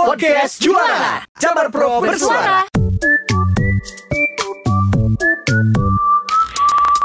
Podcast 0.00 0.64
Juara 0.64 1.28
Jabar 1.36 1.68
Pro 1.68 2.00
Bersuara 2.00 2.64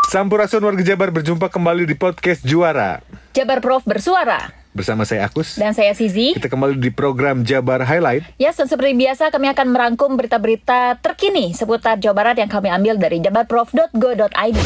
Sampurasun 0.07 0.63
warga 0.63 0.79
Jabar 0.79 1.11
berjumpa 1.11 1.51
kembali 1.51 1.91
di 1.91 1.99
podcast 1.99 2.39
Juara 2.47 3.03
Jabar 3.35 3.59
Prof 3.59 3.83
bersuara. 3.83 4.47
Bersama 4.71 5.03
saya 5.03 5.27
Akus 5.27 5.59
Dan 5.59 5.75
saya 5.75 5.91
Sizi. 5.91 6.39
Kita 6.39 6.47
kembali 6.47 6.79
di 6.79 6.87
program 6.87 7.43
Jabar 7.43 7.83
Highlight 7.83 8.39
Ya, 8.39 8.55
dan 8.55 8.71
seperti 8.71 8.95
biasa 8.95 9.27
kami 9.27 9.51
akan 9.51 9.75
merangkum 9.75 10.15
berita-berita 10.15 10.95
terkini 11.03 11.51
seputar 11.51 11.99
Jawa 11.99 12.15
Barat 12.15 12.39
yang 12.39 12.47
kami 12.47 12.71
ambil 12.71 12.95
dari 12.95 13.19
jabarprof.go.id. 13.19 14.59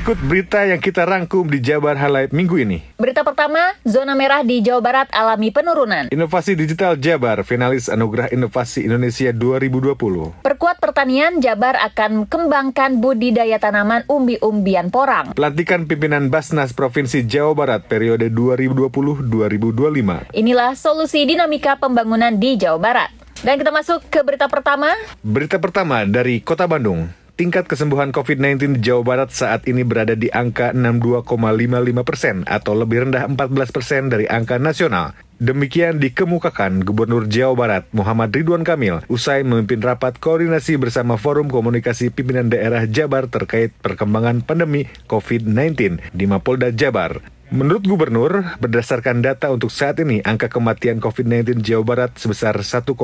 Berikut 0.00 0.24
berita 0.24 0.64
yang 0.64 0.80
kita 0.80 1.04
rangkum 1.04 1.44
di 1.44 1.60
Jabar 1.60 1.92
Highlight 1.92 2.32
minggu 2.32 2.56
ini 2.56 2.80
Berita 2.96 3.20
pertama, 3.20 3.76
zona 3.84 4.16
merah 4.16 4.40
di 4.40 4.64
Jawa 4.64 4.80
Barat 4.80 5.12
alami 5.12 5.52
penurunan. 5.52 6.08
Inovasi 6.08 6.56
Digital 6.56 6.96
Jabar, 6.96 7.44
finalis 7.44 7.92
Anugerah 7.92 8.32
Inovasi 8.32 8.88
Indonesia 8.88 9.28
2020 9.28 10.40
Perkuat 10.40 10.80
pertanian, 10.80 11.44
Jabar 11.44 11.76
akan 11.84 12.24
kembangkan 12.24 13.04
budidaya 13.04 13.60
tanaman 13.60 14.08
umbi-umbian 14.08 14.88
porang. 14.88 15.36
Pelantikan 15.36 15.84
pimpinan 15.84 16.32
Basnas 16.32 16.72
Provinsi 16.72 17.28
Jawa 17.28 17.52
Barat 17.52 17.84
periode 17.84 18.32
2020-2025 18.32 20.32
Inilah 20.32 20.80
solusi 20.80 21.28
dinamika 21.28 21.76
pembangunan 21.76 22.40
di 22.40 22.56
Jawa 22.56 22.80
Barat. 22.80 23.12
Dan 23.44 23.60
kita 23.60 23.68
masuk 23.68 24.00
ke 24.08 24.24
berita 24.24 24.48
pertama. 24.48 24.96
Berita 25.20 25.60
pertama 25.60 26.08
dari 26.08 26.40
Kota 26.40 26.64
Bandung 26.64 27.19
Tingkat 27.40 27.72
kesembuhan 27.72 28.12
COVID-19 28.12 28.76
di 28.76 28.80
Jawa 28.84 29.00
Barat 29.00 29.32
saat 29.32 29.64
ini 29.64 29.80
berada 29.80 30.12
di 30.12 30.28
angka 30.28 30.76
62,55 30.76 32.04
persen 32.04 32.36
atau 32.44 32.76
lebih 32.76 33.08
rendah 33.08 33.32
14 33.32 33.72
persen 33.72 34.12
dari 34.12 34.28
angka 34.28 34.60
nasional. 34.60 35.16
Demikian 35.40 36.04
dikemukakan 36.04 36.84
Gubernur 36.84 37.24
Jawa 37.32 37.56
Barat 37.56 37.84
Muhammad 37.96 38.28
Ridwan 38.36 38.60
Kamil 38.60 39.00
usai 39.08 39.40
memimpin 39.40 39.80
rapat 39.80 40.20
koordinasi 40.20 40.76
bersama 40.76 41.16
Forum 41.16 41.48
Komunikasi 41.48 42.12
Pimpinan 42.12 42.52
Daerah 42.52 42.84
Jabar 42.84 43.24
terkait 43.32 43.72
perkembangan 43.80 44.44
pandemi 44.44 44.84
COVID-19 45.08 45.96
di 46.12 46.24
Mapolda 46.28 46.68
Jabar. 46.76 47.24
Menurut 47.50 47.82
Gubernur, 47.82 48.46
berdasarkan 48.62 49.26
data 49.26 49.50
untuk 49.50 49.74
saat 49.74 49.98
ini, 49.98 50.22
angka 50.22 50.46
kematian 50.46 51.02
COVID-19 51.02 51.66
Jawa 51.66 51.82
Barat 51.82 52.14
sebesar 52.14 52.54
1,96 52.54 52.94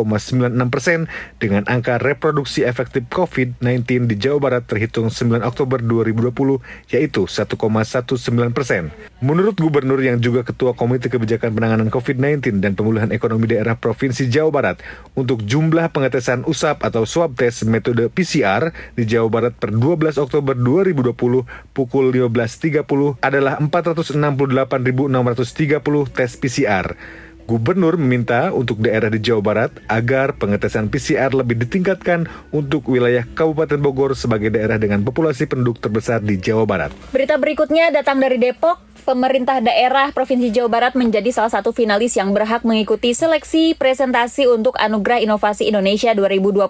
persen 0.70 1.10
dengan 1.42 1.66
angka 1.66 1.98
reproduksi 1.98 2.62
efektif 2.62 3.10
COVID-19 3.10 4.06
di 4.06 4.14
Jawa 4.14 4.38
Barat 4.38 4.62
terhitung 4.70 5.10
9 5.10 5.42
Oktober 5.42 5.82
2020 5.82 6.62
yaitu 6.94 7.26
1,19 7.26 8.54
persen. 8.54 8.94
Menurut 9.18 9.58
Gubernur 9.58 9.98
yang 9.98 10.22
juga 10.22 10.46
Ketua 10.46 10.78
Komite 10.78 11.10
Kebijakan 11.10 11.50
Penanganan 11.50 11.90
COVID-19 11.90 12.62
dan 12.62 12.78
Pemulihan 12.78 13.10
Ekonomi 13.10 13.50
Daerah 13.50 13.74
Provinsi 13.74 14.30
Jawa 14.30 14.54
Barat, 14.54 14.78
untuk 15.18 15.42
jumlah 15.42 15.90
pengetesan 15.90 16.46
USAP 16.46 16.86
atau 16.86 17.02
swab 17.02 17.34
test 17.34 17.66
metode 17.66 18.06
PCR 18.14 18.70
di 18.94 19.10
Jawa 19.10 19.26
Barat 19.26 19.58
per 19.58 19.74
12 19.74 20.22
Oktober 20.22 20.54
2020 20.54 21.74
pukul 21.74 22.14
15.30 22.14 23.18
adalah 23.18 23.58
468.630 24.36 26.12
tes 26.12 26.36
PCR. 26.36 26.96
Gubernur 27.46 27.94
meminta 27.94 28.50
untuk 28.50 28.82
daerah 28.82 29.06
di 29.06 29.22
Jawa 29.22 29.38
Barat 29.38 29.70
agar 29.86 30.34
pengetesan 30.34 30.90
PCR 30.90 31.30
lebih 31.30 31.54
ditingkatkan 31.62 32.26
untuk 32.50 32.90
wilayah 32.90 33.22
Kabupaten 33.22 33.78
Bogor 33.78 34.18
sebagai 34.18 34.50
daerah 34.50 34.82
dengan 34.82 35.06
populasi 35.06 35.46
penduduk 35.46 35.78
terbesar 35.78 36.26
di 36.26 36.42
Jawa 36.42 36.66
Barat. 36.66 36.90
Berita 37.14 37.38
berikutnya 37.38 37.94
datang 37.94 38.18
dari 38.18 38.42
Depok. 38.42 38.82
Pemerintah 39.06 39.62
daerah 39.62 40.10
Provinsi 40.10 40.50
Jawa 40.50 40.66
Barat 40.66 40.98
menjadi 40.98 41.30
salah 41.30 41.54
satu 41.54 41.70
finalis 41.70 42.18
yang 42.18 42.34
berhak 42.34 42.66
mengikuti 42.66 43.14
seleksi 43.14 43.78
presentasi 43.78 44.50
untuk 44.50 44.74
Anugerah 44.82 45.22
Inovasi 45.22 45.70
Indonesia 45.70 46.10
2020, 46.18 46.66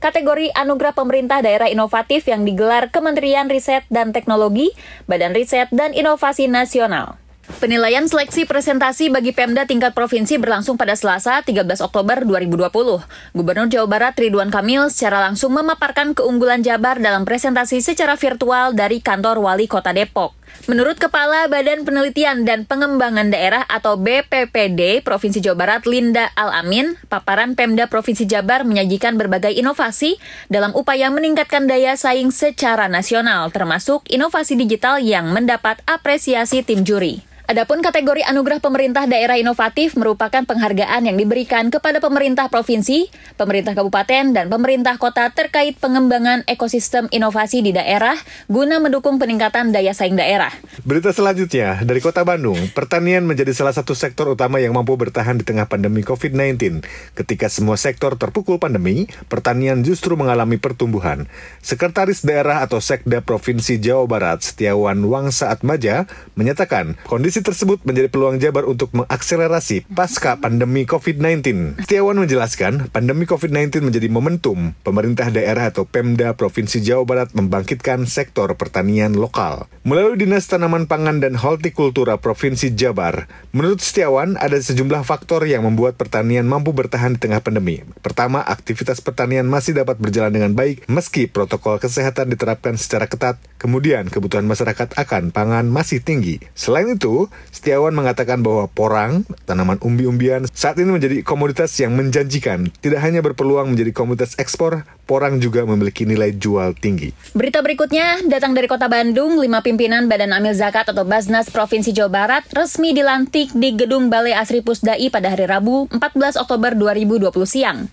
kategori 0.00 0.48
Anugerah 0.56 0.96
Pemerintah 0.96 1.44
Daerah 1.44 1.68
Inovatif 1.68 2.24
yang 2.24 2.48
digelar 2.48 2.88
Kementerian 2.88 3.52
Riset 3.52 3.84
dan 3.92 4.16
Teknologi, 4.16 4.72
Badan 5.04 5.36
Riset 5.36 5.68
dan 5.68 5.92
Inovasi 5.92 6.48
Nasional. 6.48 7.27
Penilaian 7.58 8.04
seleksi 8.06 8.44
presentasi 8.44 9.08
bagi 9.10 9.32
Pemda 9.32 9.64
tingkat 9.64 9.90
provinsi 9.90 10.36
berlangsung 10.36 10.76
pada 10.76 10.94
Selasa 10.94 11.40
13 11.40 11.80
Oktober 11.80 12.22
2020. 12.22 13.02
Gubernur 13.34 13.66
Jawa 13.66 13.88
Barat 13.88 14.14
Ridwan 14.14 14.52
Kamil 14.52 14.92
secara 14.92 15.24
langsung 15.24 15.56
memaparkan 15.56 16.14
keunggulan 16.14 16.62
Jabar 16.62 17.02
dalam 17.02 17.26
presentasi 17.26 17.82
secara 17.82 18.14
virtual 18.14 18.78
dari 18.78 19.02
kantor 19.02 19.42
Wali 19.42 19.66
Kota 19.66 19.90
Depok. 19.90 20.38
Menurut 20.70 21.02
Kepala 21.02 21.50
Badan 21.50 21.82
Penelitian 21.82 22.46
dan 22.46 22.62
Pengembangan 22.62 23.34
Daerah 23.34 23.66
atau 23.66 23.98
BPPD 23.98 25.02
Provinsi 25.02 25.42
Jawa 25.42 25.58
Barat 25.58 25.82
Linda 25.88 26.30
Al-Amin, 26.38 26.94
paparan 27.10 27.58
Pemda 27.58 27.90
Provinsi 27.90 28.22
Jabar 28.22 28.62
menyajikan 28.62 29.18
berbagai 29.18 29.50
inovasi 29.50 30.20
dalam 30.46 30.76
upaya 30.78 31.10
meningkatkan 31.10 31.66
daya 31.66 31.98
saing 31.98 32.30
secara 32.30 32.86
nasional, 32.86 33.50
termasuk 33.50 34.06
inovasi 34.06 34.54
digital 34.54 35.02
yang 35.02 35.34
mendapat 35.34 35.82
apresiasi 35.90 36.62
tim 36.62 36.86
juri. 36.86 37.26
Adapun 37.48 37.80
kategori 37.80 38.20
anugerah 38.28 38.60
pemerintah 38.60 39.08
daerah 39.08 39.40
inovatif 39.40 39.96
merupakan 39.96 40.44
penghargaan 40.44 41.08
yang 41.08 41.16
diberikan 41.16 41.72
kepada 41.72 41.96
pemerintah 41.96 42.52
provinsi, 42.52 43.08
pemerintah 43.40 43.72
kabupaten, 43.72 44.36
dan 44.36 44.52
pemerintah 44.52 45.00
kota 45.00 45.32
terkait 45.32 45.72
pengembangan 45.80 46.44
ekosistem 46.44 47.08
inovasi 47.08 47.64
di 47.64 47.72
daerah 47.72 48.20
guna 48.52 48.84
mendukung 48.84 49.16
peningkatan 49.16 49.72
daya 49.72 49.96
saing 49.96 50.12
daerah. 50.12 50.52
Berita 50.84 51.08
selanjutnya 51.08 51.80
dari 51.88 52.04
Kota 52.04 52.20
Bandung, 52.20 52.68
pertanian 52.76 53.24
menjadi 53.24 53.56
salah 53.56 53.72
satu 53.72 53.96
sektor 53.96 54.28
utama 54.28 54.60
yang 54.60 54.76
mampu 54.76 55.00
bertahan 55.00 55.40
di 55.40 55.44
tengah 55.48 55.72
pandemi 55.72 56.04
COVID-19. 56.04 56.84
Ketika 57.16 57.48
semua 57.48 57.80
sektor 57.80 58.20
terpukul 58.20 58.60
pandemi, 58.60 59.08
pertanian 59.32 59.80
justru 59.80 60.20
mengalami 60.20 60.60
pertumbuhan. 60.60 61.24
Sekretaris 61.64 62.28
Daerah 62.28 62.60
atau 62.60 62.84
Sekda 62.84 63.24
Provinsi 63.24 63.80
Jawa 63.80 64.04
Barat, 64.04 64.44
Setiawan 64.44 65.00
Wangsa 65.00 65.48
Atmaja, 65.48 66.04
menyatakan 66.36 67.00
kondisi 67.08 67.37
Kondisi 67.38 67.54
tersebut 67.54 67.86
menjadi 67.86 68.10
peluang 68.10 68.42
Jabar 68.42 68.66
untuk 68.66 68.90
mengakselerasi 68.98 69.86
pasca 69.94 70.42
pandemi 70.42 70.82
COVID-19. 70.90 71.78
Setiawan 71.86 72.18
menjelaskan, 72.18 72.90
pandemi 72.90 73.30
COVID-19 73.30 73.78
menjadi 73.78 74.10
momentum 74.10 74.74
pemerintah 74.82 75.30
daerah 75.30 75.70
atau 75.70 75.86
Pemda 75.86 76.34
Provinsi 76.34 76.82
Jawa 76.82 77.06
Barat 77.06 77.30
membangkitkan 77.38 78.10
sektor 78.10 78.50
pertanian 78.58 79.14
lokal. 79.14 79.70
Melalui 79.86 80.18
Dinas 80.18 80.50
Tanaman 80.50 80.90
Pangan 80.90 81.22
dan 81.22 81.38
Hortikultura 81.38 82.18
Provinsi 82.18 82.74
Jabar, 82.74 83.30
menurut 83.54 83.86
Setiawan 83.86 84.34
ada 84.34 84.58
sejumlah 84.58 85.06
faktor 85.06 85.46
yang 85.46 85.62
membuat 85.62 85.94
pertanian 85.94 86.42
mampu 86.42 86.74
bertahan 86.74 87.14
di 87.14 87.22
tengah 87.22 87.38
pandemi. 87.38 87.86
Pertama, 88.02 88.42
aktivitas 88.42 88.98
pertanian 88.98 89.46
masih 89.46 89.78
dapat 89.78 89.94
berjalan 90.02 90.34
dengan 90.34 90.58
baik 90.58 90.90
meski 90.90 91.30
protokol 91.30 91.78
kesehatan 91.78 92.34
diterapkan 92.34 92.74
secara 92.74 93.06
ketat. 93.06 93.38
Kemudian, 93.62 94.10
kebutuhan 94.10 94.42
masyarakat 94.42 94.98
akan 94.98 95.30
pangan 95.30 95.70
masih 95.70 96.02
tinggi. 96.02 96.42
Selain 96.58 96.90
itu, 96.90 97.27
Setiawan 97.52 97.94
mengatakan 97.94 98.44
bahwa 98.44 98.70
porang, 98.70 99.26
tanaman 99.48 99.80
umbi-umbian, 99.82 100.46
saat 100.50 100.78
ini 100.78 100.94
menjadi 100.94 101.24
komoditas 101.26 101.74
yang 101.80 101.96
menjanjikan. 101.96 102.70
Tidak 102.80 103.00
hanya 103.00 103.24
berpeluang 103.24 103.72
menjadi 103.72 103.90
komoditas 103.90 104.36
ekspor, 104.36 104.86
porang 105.08 105.40
juga 105.40 105.64
memiliki 105.64 106.04
nilai 106.04 106.36
jual 106.36 106.76
tinggi. 106.76 107.16
Berita 107.32 107.64
berikutnya 107.64 108.22
datang 108.28 108.52
dari 108.52 108.68
Kota 108.68 108.86
Bandung, 108.86 109.40
lima 109.40 109.64
pimpinan 109.64 110.06
Badan 110.06 110.36
Amil 110.36 110.52
Zakat 110.52 110.88
atau 110.92 111.08
Basnas 111.08 111.48
Provinsi 111.48 111.96
Jawa 111.96 112.10
Barat 112.12 112.44
resmi 112.52 112.92
dilantik 112.92 113.56
di 113.56 113.72
Gedung 113.72 114.12
Balai 114.12 114.36
Asri 114.36 114.60
Pusdai 114.60 115.08
pada 115.08 115.32
hari 115.32 115.48
Rabu 115.48 115.88
14 115.90 116.36
Oktober 116.36 116.76
2020 116.76 117.32
siang. 117.48 117.88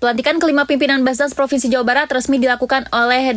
Pelantikan 0.00 0.40
kelima 0.40 0.64
pimpinan 0.64 1.04
Basnas 1.04 1.36
Provinsi 1.36 1.68
Jawa 1.68 1.84
Barat 1.84 2.08
resmi 2.08 2.40
dilakukan 2.40 2.88
oleh 2.88 3.36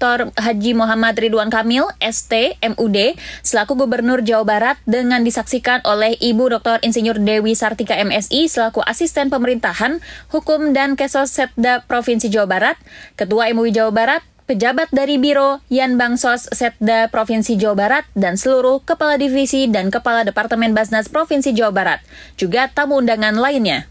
Dr. 0.00 0.32
Haji 0.32 0.72
Muhammad 0.72 1.12
Ridwan 1.20 1.52
Kamil, 1.52 1.84
ST, 2.00 2.56
MUD, 2.64 3.20
selaku 3.44 3.76
Gubernur 3.84 4.24
Jawa 4.24 4.48
Barat 4.48 4.76
dengan 4.88 5.20
disaksikan 5.20 5.84
oleh 5.84 6.16
Ibu 6.16 6.56
Dr. 6.56 6.80
Insinyur 6.80 7.20
Dewi 7.20 7.52
Sartika 7.52 8.00
MSI 8.00 8.48
selaku 8.48 8.80
Asisten 8.80 9.28
Pemerintahan, 9.28 10.00
Hukum 10.32 10.72
dan 10.72 10.96
Kesos 10.96 11.36
Setda 11.36 11.84
Provinsi 11.84 12.32
Jawa 12.32 12.48
Barat, 12.48 12.76
Ketua 13.20 13.52
MUI 13.52 13.76
Jawa 13.76 13.92
Barat, 13.92 14.24
pejabat 14.48 14.88
dari 14.88 15.20
Biro 15.20 15.60
Yan 15.68 16.00
Bangsos 16.00 16.48
Setda 16.48 17.12
Provinsi 17.12 17.60
Jawa 17.60 17.76
Barat, 17.76 18.04
dan 18.16 18.40
seluruh 18.40 18.80
Kepala 18.80 19.20
Divisi 19.20 19.68
dan 19.68 19.92
Kepala 19.92 20.24
Departemen 20.24 20.72
Basnas 20.72 21.12
Provinsi 21.12 21.52
Jawa 21.52 21.76
Barat, 21.76 22.00
juga 22.40 22.72
tamu 22.72 23.04
undangan 23.04 23.36
lainnya. 23.36 23.84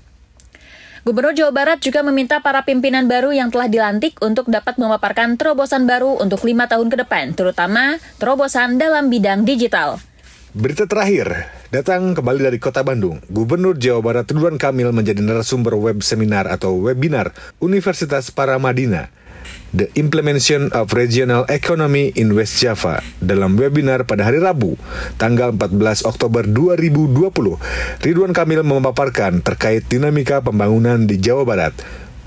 Gubernur 1.08 1.32
Jawa 1.32 1.56
Barat 1.56 1.80
juga 1.80 2.04
meminta 2.04 2.44
para 2.44 2.68
pimpinan 2.68 3.08
baru 3.08 3.32
yang 3.32 3.48
telah 3.48 3.72
dilantik 3.72 4.20
untuk 4.20 4.52
dapat 4.52 4.76
memaparkan 4.76 5.40
terobosan 5.40 5.88
baru 5.88 6.20
untuk 6.20 6.44
lima 6.44 6.68
tahun 6.68 6.92
ke 6.92 7.08
depan, 7.08 7.32
terutama 7.40 8.04
terobosan 8.20 8.76
dalam 8.76 9.08
bidang 9.08 9.48
digital. 9.48 10.04
Berita 10.50 10.90
terakhir, 10.90 11.46
datang 11.70 12.18
kembali 12.18 12.42
dari 12.52 12.58
Kota 12.58 12.82
Bandung. 12.82 13.22
Gubernur 13.30 13.78
Jawa 13.78 14.02
Barat 14.02 14.28
Ridwan 14.28 14.58
Kamil 14.58 14.90
menjadi 14.90 15.22
narasumber 15.22 15.78
web 15.78 16.02
seminar 16.02 16.50
atau 16.50 16.74
webinar 16.84 17.32
Universitas 17.62 18.34
Paramadina. 18.34 19.14
The 19.70 19.86
Implementation 20.02 20.74
of 20.74 20.98
Regional 20.98 21.46
Economy 21.46 22.10
in 22.18 22.34
West 22.34 22.58
Java 22.58 23.06
dalam 23.22 23.54
webinar 23.54 24.02
pada 24.10 24.26
hari 24.26 24.42
Rabu, 24.42 24.74
tanggal 25.22 25.54
14 25.54 26.10
Oktober 26.10 26.42
2020. 26.42 28.02
Ridwan 28.02 28.34
Kamil 28.34 28.66
memaparkan 28.66 29.46
terkait 29.46 29.86
dinamika 29.86 30.42
pembangunan 30.42 31.06
di 31.06 31.22
Jawa 31.22 31.46
Barat. 31.46 31.78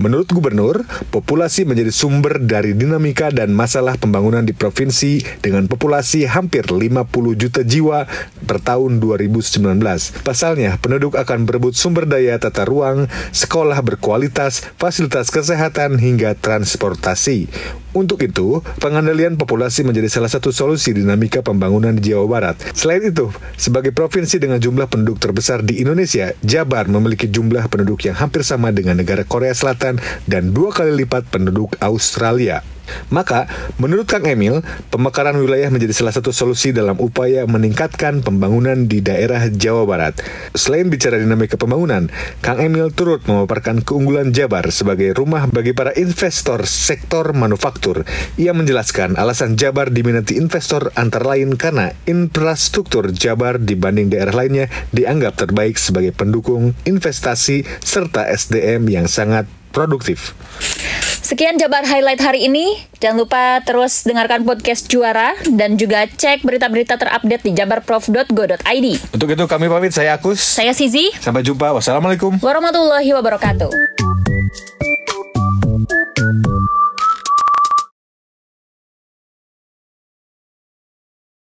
Menurut 0.00 0.32
gubernur, 0.32 0.88
populasi 1.12 1.68
menjadi 1.68 1.92
sumber 1.92 2.40
dari 2.40 2.72
dinamika 2.72 3.28
dan 3.28 3.52
masalah 3.52 4.00
pembangunan 4.00 4.40
di 4.40 4.56
provinsi 4.56 5.20
dengan 5.44 5.68
populasi 5.68 6.24
hampir 6.24 6.64
50 6.64 7.12
juta 7.36 7.60
jiwa 7.60 8.08
per 8.48 8.64
tahun 8.64 9.04
2019. 9.04 9.60
Pasalnya, 10.24 10.80
penduduk 10.80 11.20
akan 11.20 11.44
berebut 11.44 11.76
sumber 11.76 12.08
daya 12.08 12.40
tata 12.40 12.64
ruang, 12.64 13.04
sekolah 13.36 13.76
berkualitas, 13.84 14.64
fasilitas 14.80 15.28
kesehatan 15.28 16.00
hingga 16.00 16.40
transportasi. 16.40 17.52
Untuk 17.92 18.24
itu, 18.24 18.64
pengendalian 18.80 19.36
populasi 19.36 19.84
menjadi 19.84 20.08
salah 20.08 20.32
satu 20.32 20.48
solusi 20.48 20.96
dinamika 20.96 21.44
pembangunan 21.44 21.92
di 21.92 22.08
Jawa 22.08 22.24
Barat. 22.24 22.56
Selain 22.72 23.04
itu, 23.04 23.28
sebagai 23.60 23.92
provinsi 23.92 24.40
dengan 24.40 24.56
jumlah 24.56 24.88
penduduk 24.88 25.20
terbesar 25.20 25.60
di 25.60 25.84
Indonesia, 25.84 26.32
Jabar 26.40 26.88
memiliki 26.88 27.28
jumlah 27.28 27.68
penduduk 27.68 28.08
yang 28.08 28.16
hampir 28.16 28.48
sama 28.48 28.72
dengan 28.72 28.96
negara 28.96 29.28
Korea 29.28 29.52
Selatan 29.52 30.00
dan 30.24 30.56
dua 30.56 30.72
kali 30.72 31.04
lipat 31.04 31.28
penduduk 31.28 31.76
Australia. 31.84 32.64
Maka, 33.10 33.48
menurut 33.76 34.08
Kang 34.08 34.24
Emil, 34.24 34.64
pemekaran 34.88 35.36
wilayah 35.38 35.68
menjadi 35.68 35.92
salah 35.92 36.14
satu 36.14 36.30
solusi 36.30 36.72
dalam 36.72 36.98
upaya 36.98 37.44
meningkatkan 37.44 38.24
pembangunan 38.24 38.88
di 38.88 39.04
daerah 39.04 39.48
Jawa 39.52 39.84
Barat. 39.84 40.14
Selain 40.56 40.88
bicara 40.88 41.20
dinamika 41.20 41.60
pembangunan, 41.60 42.08
Kang 42.40 42.60
Emil 42.60 42.90
turut 42.92 43.24
memaparkan 43.28 43.84
keunggulan 43.84 44.32
Jabar 44.32 44.68
sebagai 44.74 45.12
rumah 45.16 45.48
bagi 45.48 45.76
para 45.76 45.92
investor 45.96 46.64
sektor 46.64 47.36
manufaktur. 47.36 48.04
Ia 48.40 48.56
menjelaskan 48.56 49.16
alasan 49.20 49.60
Jabar 49.60 49.92
diminati 49.92 50.40
investor 50.40 50.90
antara 50.96 51.36
lain 51.36 51.54
karena 51.56 51.92
infrastruktur 52.08 53.12
Jabar 53.12 53.60
dibanding 53.60 54.10
daerah 54.12 54.34
lainnya 54.34 54.66
dianggap 54.90 55.36
terbaik 55.38 55.76
sebagai 55.76 56.12
pendukung 56.16 56.72
investasi 56.84 57.64
serta 57.80 58.28
SDM 58.28 58.88
yang 58.88 59.06
sangat 59.06 59.46
produktif. 59.72 60.36
Sekian 61.22 61.54
Jabar 61.54 61.86
Highlight 61.86 62.18
hari 62.18 62.50
ini. 62.50 62.82
Jangan 62.98 63.22
lupa 63.22 63.62
terus 63.62 64.02
dengarkan 64.02 64.42
podcast 64.42 64.90
Juara 64.90 65.38
dan 65.54 65.78
juga 65.78 66.10
cek 66.10 66.42
berita-berita 66.42 66.98
terupdate 66.98 67.46
di 67.46 67.54
jabarprof.go.id. 67.54 68.86
Untuk 69.14 69.28
itu 69.30 69.44
kami 69.46 69.70
pamit, 69.70 69.94
saya 69.94 70.18
Agus. 70.18 70.42
Saya 70.42 70.74
Sizi. 70.74 71.14
Sampai 71.22 71.46
jumpa. 71.46 71.70
Wassalamualaikum. 71.78 72.42
Warahmatullahi 72.42 73.14
wabarakatuh. 73.14 73.91